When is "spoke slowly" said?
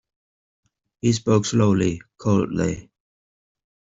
1.13-2.01